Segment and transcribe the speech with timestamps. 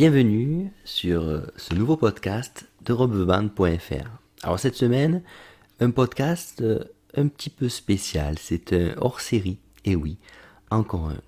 [0.00, 4.08] Bienvenue sur euh, ce nouveau podcast de robeband.fr.
[4.42, 5.22] Alors cette semaine,
[5.78, 10.16] un podcast euh, un petit peu spécial, c'est un hors-série, et oui,
[10.70, 11.20] encore un.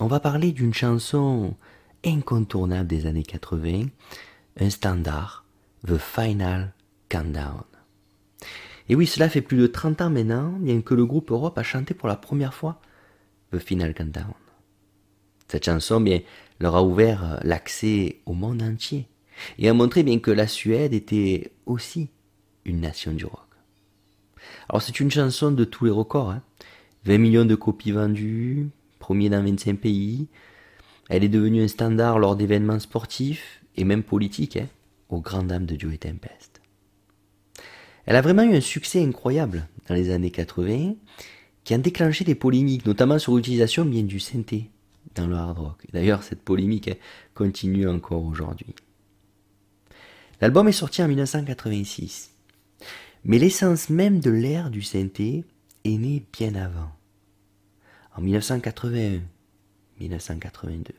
[0.00, 1.54] On va parler d'une chanson
[2.04, 3.84] incontournable des années 80,
[4.58, 5.44] un standard,
[5.86, 6.72] The Final
[7.08, 7.62] Countdown.
[8.88, 11.62] Et oui, cela fait plus de 30 ans maintenant, bien que le groupe Europe a
[11.62, 12.80] chanté pour la première fois
[13.52, 14.34] The Final Countdown.
[15.46, 16.22] Cette chanson, bien,
[16.60, 19.08] leur a ouvert l'accès au monde entier
[19.58, 22.08] et a montré bien que la Suède était aussi
[22.64, 23.40] une nation du rock.
[24.68, 26.34] Alors c'est une chanson de tous les records,
[27.04, 27.18] 20 hein.
[27.18, 30.28] millions de copies vendues, premier dans 25 pays.
[31.08, 34.66] Elle est devenue un standard lors d'événements sportifs et même politiques, hein,
[35.08, 36.60] aux grandes dames de Joey Tempest.
[38.06, 40.94] Elle a vraiment eu un succès incroyable dans les années 80,
[41.64, 44.70] qui a déclenché des polémiques, notamment sur l'utilisation bien du synthé
[45.16, 45.86] dans le hard rock.
[45.92, 46.90] D'ailleurs, cette polémique
[47.34, 48.74] continue encore aujourd'hui.
[50.40, 52.34] L'album est sorti en 1986,
[53.24, 55.44] mais l'essence même de l'ère du synthé
[55.84, 56.92] est née bien avant,
[58.16, 59.22] en 1981,
[59.98, 60.94] 1982.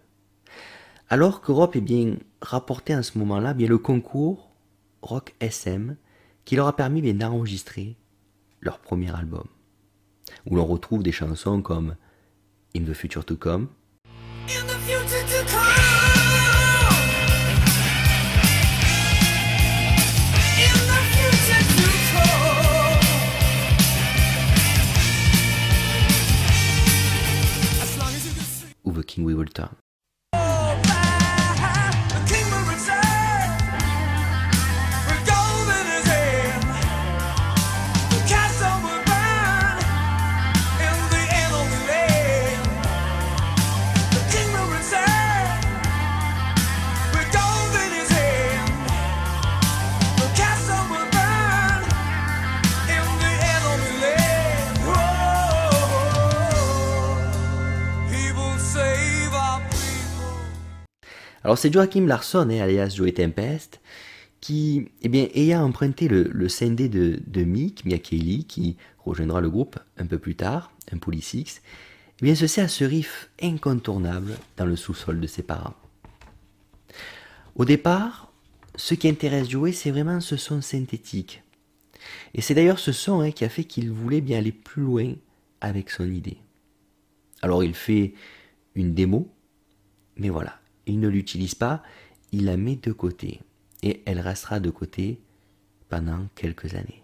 [1.09, 4.49] Alors qu'Europe est bien rapporté à ce moment-là bien le concours
[5.01, 5.95] Rock SM
[6.43, 7.95] qui leur a permis d'enregistrer
[8.61, 9.45] leur premier album,
[10.45, 11.95] où l'on retrouve des chansons comme
[12.75, 13.67] In the Future to Come,
[28.83, 29.33] ou The King We
[61.47, 63.79] Alors c'est Joachim Larsson, hein, alias Joey Tempest,
[64.41, 66.47] qui, eh bien, ayant emprunté le, le
[66.89, 68.75] de, de Mick Kelly, qui
[69.05, 71.61] rejoindra le groupe un peu plus tard, un Polysix,
[72.19, 75.75] eh bien, se sert à ce riff incontournable dans le sous-sol de ses parents.
[77.55, 78.29] Au départ,
[78.75, 81.43] ce qui intéresse Joey, c'est vraiment ce son synthétique.
[82.33, 85.13] Et c'est d'ailleurs ce son hein, qui a fait qu'il voulait bien aller plus loin
[85.61, 86.39] avec son idée.
[87.41, 88.15] Alors il fait
[88.75, 89.33] une démo,
[90.17, 91.83] mais voilà, il ne l'utilise pas,
[92.31, 93.41] il la met de côté.
[93.83, 95.19] Et elle restera de côté
[95.89, 97.03] pendant quelques années.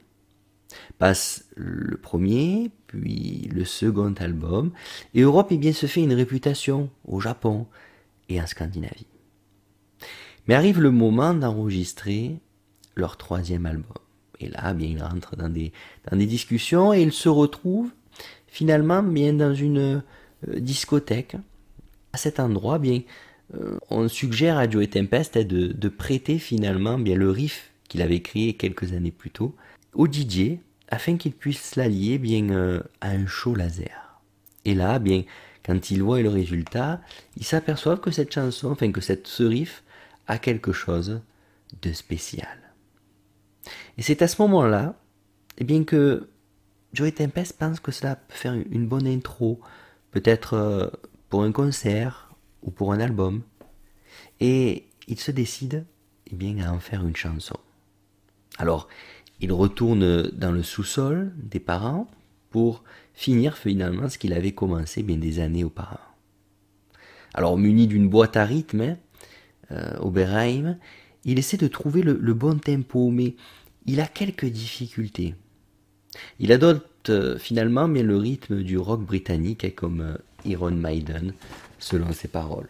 [0.97, 4.71] Passe le premier, puis le second album,
[5.13, 7.67] et Europe eh bien, se fait une réputation au Japon
[8.29, 9.05] et en Scandinavie.
[10.47, 12.39] Mais arrive le moment d'enregistrer
[12.95, 13.93] leur troisième album.
[14.39, 15.71] Et là, bien, ils rentrent dans des,
[16.11, 17.91] discussions et ils se retrouvent
[18.47, 20.03] finalement bien dans une
[20.47, 21.37] euh, discothèque.
[22.11, 23.01] À cet endroit, bien,
[23.89, 28.93] on suggère à Joey Tempest de, prêter finalement bien le riff qu'il avait créé quelques
[28.93, 29.55] années plus tôt
[29.93, 34.21] au DJ afin qu'il puisse l'allier bien euh, à un show laser.
[34.65, 35.23] Et là, bien,
[35.65, 37.01] quand il voit le résultat,
[37.37, 39.83] il s'aperçoit que cette chanson, enfin que cette, ce riff
[40.27, 41.21] a quelque chose
[41.81, 42.57] de spécial.
[43.97, 44.95] Et c'est à ce moment-là,
[45.57, 46.29] eh bien que
[46.93, 49.59] Joey Tempest pense que cela peut faire une bonne intro,
[50.11, 50.87] peut-être euh,
[51.29, 52.22] pour un concert
[52.63, 53.41] ou pour un album.
[54.39, 55.85] Et il se décide
[56.31, 57.57] eh bien, à en faire une chanson.
[58.57, 58.87] Alors,
[59.39, 62.09] il retourne dans le sous-sol des parents
[62.49, 65.99] pour finir finalement ce qu'il avait commencé bien des années auparavant.
[67.33, 68.97] Alors, muni d'une boîte à rythme, hein,
[69.71, 70.77] euh, Oberheim,
[71.25, 73.35] il essaie de trouver le, bon tempo, mais
[73.85, 75.35] il a quelques difficultés.
[76.39, 81.33] Il adopte euh, finalement bien le rythme du rock britannique, comme euh, Iron Maiden,
[81.83, 82.69] selon ses paroles.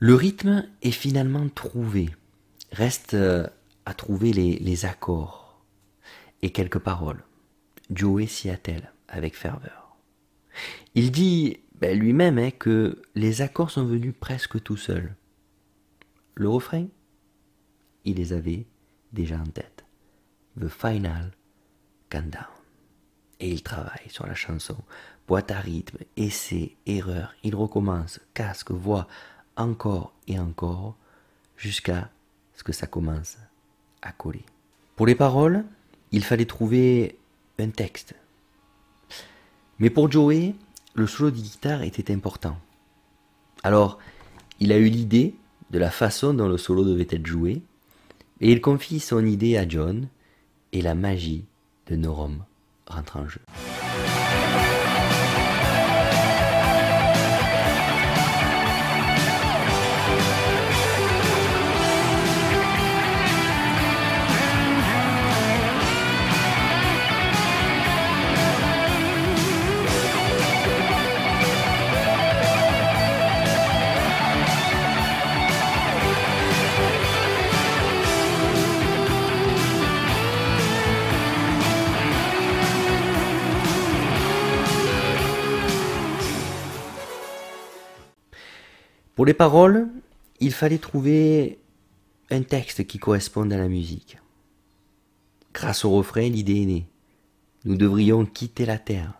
[0.00, 2.10] Le rythme est finalement trouvé.
[2.72, 3.46] Reste euh,
[3.86, 5.62] à trouver les, accords
[6.42, 7.22] et quelques paroles.
[7.90, 9.96] Joey s'y attelle avec ferveur.
[10.94, 15.14] Il dit ben, lui-même hein, que les accords sont venus presque tout seuls.
[16.34, 16.86] Le refrain,
[18.04, 18.66] il les avait
[19.12, 19.84] déjà en tête.
[20.60, 21.30] The Final
[22.10, 22.65] Countdown.
[23.40, 24.76] Et il travaille sur la chanson
[25.26, 29.08] boîte à rythme, essai, erreur, il recommence, casque, voix,
[29.56, 30.96] encore et encore,
[31.56, 32.10] jusqu'à
[32.54, 33.38] ce que ça commence
[34.02, 34.44] à coller.
[34.94, 35.64] Pour les paroles,
[36.12, 37.18] il fallait trouver
[37.58, 38.14] un texte.
[39.78, 40.54] Mais pour Joey,
[40.94, 42.56] le solo de guitare était important.
[43.62, 43.98] Alors,
[44.60, 45.34] il a eu l'idée
[45.70, 47.62] de la façon dont le solo devait être joué,
[48.40, 50.08] et il confie son idée à John,
[50.72, 51.44] et la magie
[51.88, 52.44] de Norom
[52.86, 53.40] 含糖水。
[89.16, 89.88] Pour les paroles,
[90.40, 91.58] il fallait trouver
[92.30, 94.18] un texte qui corresponde à la musique.
[95.54, 96.86] Grâce au refrain, l'idée est née.
[97.64, 99.14] Nous devrions quitter la Terre.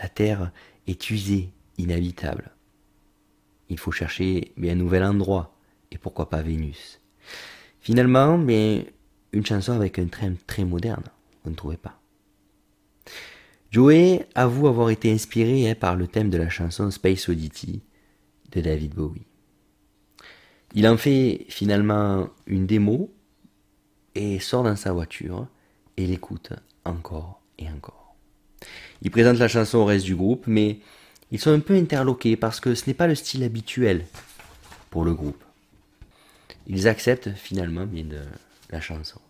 [0.00, 0.52] La Terre
[0.86, 2.52] est usée, inhabitable.
[3.68, 5.56] Il faut chercher un nouvel endroit,
[5.90, 7.00] et pourquoi pas Vénus.
[7.80, 8.84] Finalement, bien,
[9.32, 11.02] une chanson avec un train très moderne,
[11.42, 12.00] vous ne trouvez pas
[13.72, 17.82] Joey avoue avoir été inspiré hein, par le thème de la chanson Space Oddity,
[18.60, 19.26] David Bowie.
[20.74, 23.12] Il en fait finalement une démo
[24.14, 25.46] et sort dans sa voiture
[25.96, 26.52] et l'écoute
[26.84, 28.14] encore et encore.
[29.02, 30.80] Il présente la chanson au reste du groupe, mais
[31.30, 34.04] ils sont un peu interloqués parce que ce n'est pas le style habituel
[34.90, 35.42] pour le groupe.
[36.66, 38.06] Ils acceptent finalement bien
[38.70, 39.20] la chanson.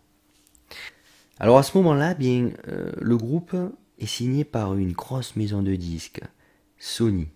[1.38, 3.54] Alors à ce moment-là, bien euh, le groupe
[3.98, 6.22] est signé par une grosse maison de disques,
[6.78, 7.28] Sony,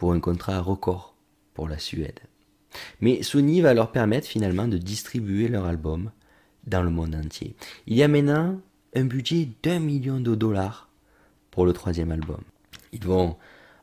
[0.00, 1.14] pour un contrat record
[1.52, 2.20] pour la Suède.
[3.02, 6.10] Mais Sony va leur permettre finalement de distribuer leur album
[6.66, 7.54] dans le monde entier.
[7.86, 8.58] Il y a maintenant
[8.94, 10.88] un budget d'un million de dollars
[11.50, 12.40] pour le troisième album.
[12.94, 13.36] Ils vont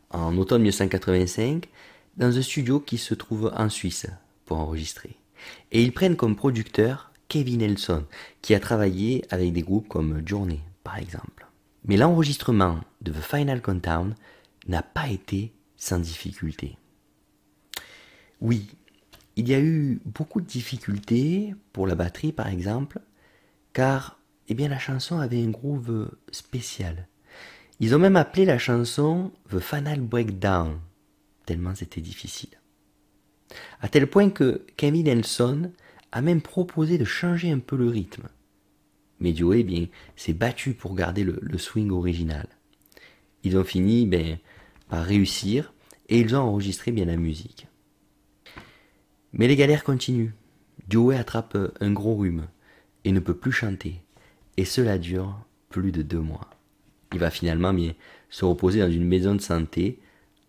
[0.09, 1.69] en automne 1985
[2.17, 4.07] dans un studio qui se trouve en Suisse
[4.45, 5.17] pour enregistrer.
[5.71, 8.05] Et ils prennent comme producteur Kevin Nelson,
[8.41, 11.45] qui a travaillé avec des groupes comme Journey, par exemple.
[11.85, 14.15] Mais l'enregistrement de The Final Countdown
[14.67, 16.77] n'a pas été sans difficulté.
[18.41, 18.67] Oui,
[19.35, 22.99] il y a eu beaucoup de difficultés pour la batterie par exemple,
[23.73, 24.17] car
[24.49, 27.07] eh bien, la chanson avait un groove spécial.
[27.79, 30.79] Ils ont même appelé la chanson The Final Breakdown,
[31.45, 32.49] tellement c'était difficile.
[33.81, 35.71] À tel point que Camille Nelson
[36.11, 38.29] a même proposé de changer un peu le rythme.
[39.19, 42.47] Mais Joey, bien, s'est battu pour garder le, le, swing original.
[43.43, 44.37] Ils ont fini ben,
[44.89, 45.73] par réussir
[46.09, 47.67] et ils ont enregistré bien la musique.
[49.33, 50.31] Mais les galères continuent.
[50.89, 52.47] Joey attrape un gros rhume
[53.03, 54.01] et ne peut plus chanter.
[54.55, 55.37] Et cela dure
[55.69, 56.49] plus de deux mois.
[57.13, 57.93] Il va finalement bien
[58.29, 59.99] se reposer dans une maison de santé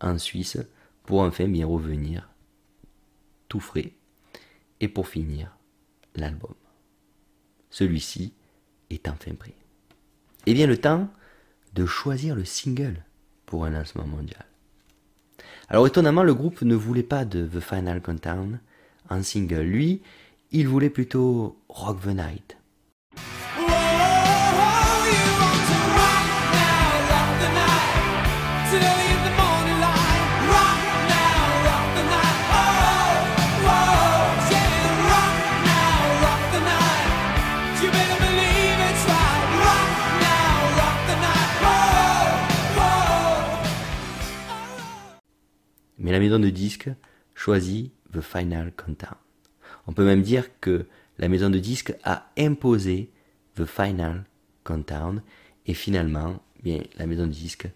[0.01, 0.59] en Suisse
[1.05, 2.29] pour enfin bien revenir
[3.49, 3.93] tout frais.
[4.81, 5.57] Et pour finir,
[6.15, 6.55] l'album.
[7.71, 8.33] Celui-ci
[8.91, 9.55] est enfin prêt.
[10.47, 11.09] Et vient le temps
[11.75, 13.05] de choisir le single
[13.49, 14.45] pour un lancement mondial.
[15.69, 18.61] Alors étonnamment, le groupe ne voulait pas de The Final Countdown
[19.09, 19.63] en single.
[19.63, 20.03] Lui,
[20.53, 22.57] il voulait plutôt Rock the Night.
[46.09, 46.89] Mais la maison de disques
[47.35, 49.19] choisit The Final Countdown.
[49.87, 50.87] On peut même dire que
[51.19, 53.11] la maison de disques a imposé
[53.57, 54.25] The Final
[54.65, 55.21] Countdown
[55.67, 57.69] et finalement, bien, la maison de disques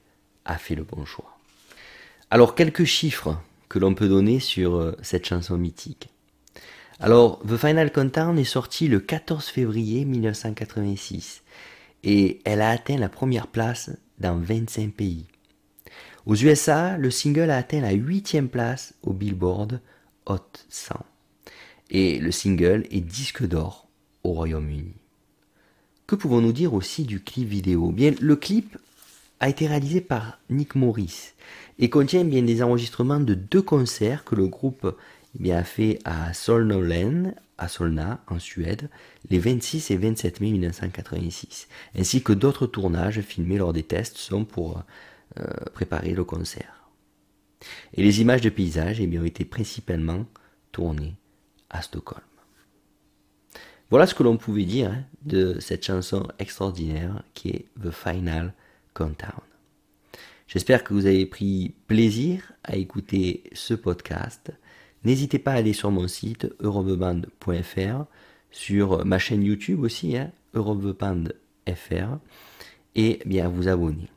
[0.46, 1.38] a fait le bon choix.
[2.30, 6.08] Alors, quelques chiffres que l'on peut donner sur euh, cette chanson mythique.
[7.00, 11.42] Alors, The Final Countdown est sortie le 14 février 1986
[12.02, 15.26] et elle a atteint la première place dans 25 pays.
[16.24, 19.80] Aux USA, le single a atteint la huitième place au Billboard
[20.26, 20.38] Hot
[20.68, 20.94] 100.
[21.90, 23.88] Et le single est disque d'or
[24.22, 24.94] au Royaume-Uni.
[26.06, 27.90] Que pouvons-nous dire aussi du clip vidéo?
[27.90, 28.78] Bien, le clip
[29.40, 31.32] a été réalisé par Nick Morris
[31.80, 34.96] et contient bien des enregistrements de deux concerts que le groupe
[35.34, 38.90] eh bien, a fait à Solnolen, à Solna, en Suède,
[39.28, 41.66] les 26 et 27 mai 1986,
[41.98, 44.84] ainsi que d'autres tournages filmés lors des tests sont pour
[45.72, 46.90] préparer le concert.
[47.94, 50.26] Et les images de paysages eh bien, ont été principalement
[50.72, 51.14] tournées
[51.70, 52.22] à Stockholm.
[53.90, 58.54] Voilà ce que l'on pouvait dire hein, de cette chanson extraordinaire qui est The Final
[58.94, 59.42] Countdown.
[60.48, 64.52] J'espère que vous avez pris plaisir à écouter ce podcast
[65.04, 68.04] N'hésitez pas à aller sur mon site eurobeband.fr,
[68.50, 72.18] sur ma chaîne YouTube aussi, hein, eurobeband.fr,
[72.94, 74.08] et bien vous abonner.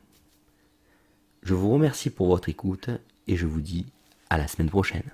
[1.46, 2.90] Je vous remercie pour votre écoute
[3.28, 3.86] et je vous dis
[4.30, 5.04] à la semaine prochaine.